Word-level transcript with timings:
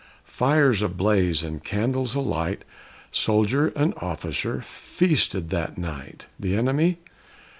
Fires 0.25 0.81
ablaze 0.81 1.43
and 1.43 1.63
candles 1.63 2.15
alight, 2.15 2.63
Soldier 3.11 3.67
and 3.75 3.93
officer 3.97 4.63
feasted 4.63 5.51
that 5.51 5.77
night. 5.77 6.25
The 6.39 6.55
enemy? 6.55 6.97